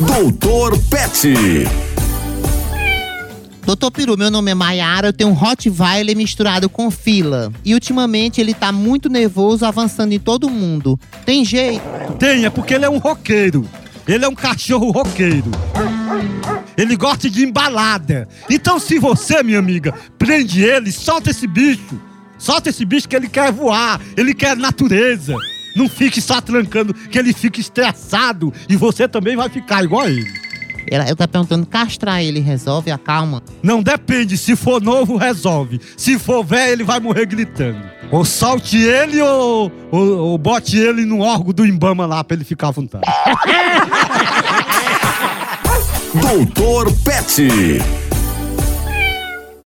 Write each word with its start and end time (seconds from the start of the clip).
Doutor 0.00 0.76
Pet. 0.90 1.34
Doutor 3.64 3.92
Peru, 3.92 4.16
meu 4.18 4.28
nome 4.28 4.50
é 4.50 4.54
Maiara, 4.54 5.08
eu 5.08 5.12
tenho 5.12 5.30
um 5.30 5.34
Rottweiler 5.34 6.16
misturado 6.16 6.68
com 6.68 6.90
fila. 6.90 7.52
E 7.64 7.74
ultimamente 7.74 8.40
ele 8.40 8.52
tá 8.52 8.72
muito 8.72 9.08
nervoso, 9.08 9.64
avançando 9.64 10.12
em 10.12 10.18
todo 10.18 10.50
mundo. 10.50 10.98
Tem 11.24 11.44
jeito? 11.44 11.80
Tem, 12.18 12.44
é 12.44 12.50
porque 12.50 12.74
ele 12.74 12.84
é 12.84 12.90
um 12.90 12.98
roqueiro. 12.98 13.68
Ele 14.06 14.24
é 14.24 14.28
um 14.28 14.34
cachorro 14.34 14.90
roqueiro. 14.90 15.50
Ele 16.76 16.96
gosta 16.96 17.30
de 17.30 17.44
embalada. 17.44 18.26
Então, 18.50 18.80
se 18.80 18.98
você, 18.98 19.44
minha 19.44 19.60
amiga, 19.60 19.94
prende 20.18 20.64
ele, 20.64 20.90
solta 20.90 21.30
esse 21.30 21.46
bicho. 21.46 22.00
Solta 22.36 22.68
esse 22.68 22.84
bicho 22.84 23.08
que 23.08 23.14
ele 23.14 23.28
quer 23.28 23.52
voar, 23.52 24.00
ele 24.16 24.34
quer 24.34 24.56
natureza. 24.56 25.36
Não 25.74 25.88
fique 25.88 26.20
só 26.20 26.40
trancando, 26.40 26.94
que 26.94 27.18
ele 27.18 27.32
fica 27.32 27.60
estressado 27.60 28.52
e 28.68 28.76
você 28.76 29.08
também 29.08 29.36
vai 29.36 29.48
ficar 29.48 29.82
igual 29.82 30.02
a 30.02 30.10
ele. 30.10 30.44
Ela, 30.90 31.08
eu 31.08 31.16
tá 31.16 31.26
perguntando, 31.26 31.64
castrar 31.66 32.22
ele 32.22 32.40
resolve? 32.40 32.90
Acalma. 32.90 33.42
Não 33.62 33.82
depende, 33.82 34.36
se 34.36 34.54
for 34.54 34.82
novo, 34.82 35.16
resolve. 35.16 35.80
Se 35.96 36.18
for 36.18 36.44
velho, 36.44 36.72
ele 36.72 36.84
vai 36.84 37.00
morrer 37.00 37.24
gritando. 37.26 37.80
Ou 38.10 38.24
solte 38.24 38.76
ele 38.76 39.20
ou, 39.20 39.72
ou, 39.90 40.18
ou 40.18 40.38
bote 40.38 40.76
ele 40.76 41.04
no 41.04 41.20
órgão 41.20 41.52
do 41.52 41.66
Imbama 41.66 42.06
lá 42.06 42.22
pra 42.22 42.36
ele 42.36 42.44
ficar 42.44 42.68
à 42.68 42.70
vontade. 42.70 43.04
Doutor 46.14 46.92
Pet. 47.02 47.48